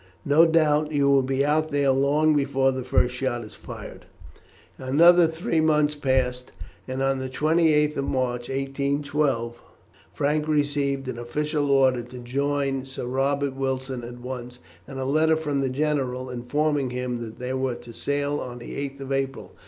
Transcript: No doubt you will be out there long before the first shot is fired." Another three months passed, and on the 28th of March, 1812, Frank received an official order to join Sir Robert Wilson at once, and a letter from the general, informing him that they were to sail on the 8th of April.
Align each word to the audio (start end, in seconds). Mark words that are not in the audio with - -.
No 0.25 0.47
doubt 0.47 0.91
you 0.91 1.07
will 1.11 1.21
be 1.21 1.45
out 1.45 1.69
there 1.69 1.91
long 1.91 2.35
before 2.35 2.71
the 2.71 2.83
first 2.83 3.13
shot 3.13 3.43
is 3.43 3.53
fired." 3.53 4.05
Another 4.79 5.27
three 5.27 5.61
months 5.61 5.93
passed, 5.93 6.51
and 6.87 7.03
on 7.03 7.19
the 7.19 7.29
28th 7.29 7.95
of 7.97 8.05
March, 8.05 8.49
1812, 8.49 9.61
Frank 10.11 10.47
received 10.47 11.07
an 11.07 11.19
official 11.19 11.69
order 11.69 12.01
to 12.01 12.17
join 12.17 12.83
Sir 12.83 13.05
Robert 13.05 13.55
Wilson 13.55 14.03
at 14.03 14.17
once, 14.17 14.57
and 14.87 14.97
a 14.97 15.05
letter 15.05 15.35
from 15.35 15.61
the 15.61 15.69
general, 15.69 16.31
informing 16.31 16.89
him 16.89 17.19
that 17.23 17.37
they 17.37 17.53
were 17.53 17.75
to 17.75 17.93
sail 17.93 18.39
on 18.39 18.57
the 18.57 18.71
8th 18.71 19.01
of 19.01 19.11
April. 19.11 19.51